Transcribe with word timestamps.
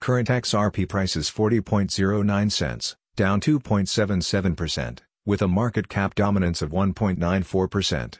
Current 0.00 0.28
XRP 0.28 0.88
price 0.88 1.14
is 1.14 1.30
40.09 1.30 2.50
cents, 2.50 2.96
down 3.14 3.40
2.77%, 3.40 4.98
with 5.24 5.40
a 5.40 5.46
market 5.46 5.88
cap 5.88 6.16
dominance 6.16 6.62
of 6.62 6.72
1.94%. 6.72 8.14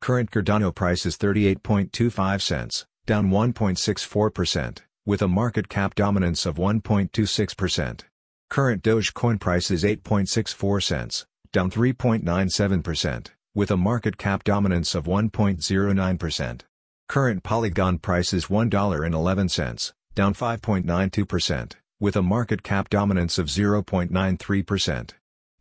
Current 0.00 0.30
Cardano 0.30 0.74
price 0.74 1.04
is 1.04 1.18
38.25 1.18 2.40
cents, 2.40 2.86
down 3.04 3.28
1.64%, 3.28 4.78
with 5.04 5.20
a 5.20 5.28
market 5.28 5.68
cap 5.68 5.94
dominance 5.94 6.46
of 6.46 6.56
1.26%. 6.56 8.00
Current 8.48 8.82
Dogecoin 8.82 9.38
price 9.38 9.70
is 9.70 9.84
8.64 9.84 10.82
cents, 10.82 11.26
down 11.52 11.70
3.97%, 11.70 13.28
with 13.54 13.70
a 13.70 13.76
market 13.76 14.18
cap 14.18 14.44
dominance 14.44 14.94
of 14.94 15.04
1.09%. 15.04 16.60
Current 17.08 17.42
Polygon 17.42 17.98
price 17.98 18.32
is 18.32 18.46
$1.11, 18.46 19.92
down 20.14 20.34
5.92%, 20.34 21.72
with 22.00 22.16
a 22.16 22.22
market 22.22 22.62
cap 22.62 22.88
dominance 22.90 23.38
of 23.38 23.46
0.93%. 23.46 25.10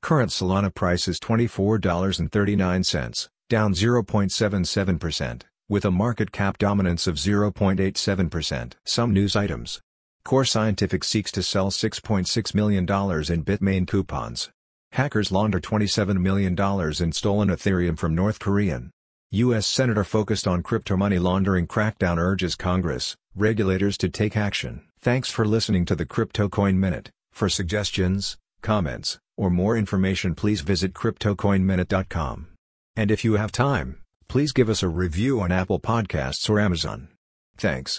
Current 0.01 0.31
Solana 0.31 0.73
price 0.73 1.07
is 1.07 1.19
$24.39, 1.19 3.29
down 3.49 3.73
0.77%, 3.73 5.41
with 5.69 5.85
a 5.85 5.91
market 5.91 6.31
cap 6.31 6.57
dominance 6.57 7.07
of 7.07 7.15
0.87%. 7.15 8.73
Some 8.85 9.13
news 9.13 9.35
items. 9.35 9.81
Core 10.23 10.45
Scientific 10.45 11.03
seeks 11.05 11.31
to 11.31 11.41
sell 11.41 11.71
$6.6 11.71 12.53
million 12.53 12.83
in 12.83 13.45
Bitmain 13.45 13.87
coupons. 13.87 14.49
Hackers 14.97 15.31
launder 15.31 15.59
$27 15.59 16.17
million 16.17 16.53
in 16.53 17.11
stolen 17.11 17.49
Ethereum 17.49 17.99
from 17.99 18.15
North 18.15 18.39
Korean. 18.39 18.89
U.S. 19.29 19.67
Senator 19.67 20.03
focused 20.03 20.47
on 20.47 20.63
crypto 20.63 20.97
money 20.97 21.19
laundering 21.19 21.67
crackdown 21.67 22.17
urges 22.17 22.55
Congress, 22.55 23.15
regulators 23.35 23.95
to 23.99 24.09
take 24.09 24.35
action. 24.35 24.81
Thanks 24.99 25.29
for 25.29 25.45
listening 25.45 25.85
to 25.85 25.95
the 25.95 26.07
Crypto 26.07 26.49
Coin 26.49 26.79
Minute. 26.79 27.11
For 27.31 27.47
suggestions, 27.47 28.37
comments, 28.63 29.19
or 29.37 29.51
more 29.51 29.77
information 29.77 30.33
please 30.33 30.61
visit 30.61 30.95
CryptoCoinMinute.com. 30.95 32.47
And 32.95 33.11
if 33.11 33.23
you 33.23 33.33
have 33.33 33.51
time, 33.51 34.01
please 34.27 34.51
give 34.51 34.67
us 34.67 34.81
a 34.81 34.89
review 34.89 35.39
on 35.41 35.51
Apple 35.51 35.79
Podcasts 35.79 36.49
or 36.49 36.59
Amazon. 36.59 37.09
Thanks. 37.55 37.93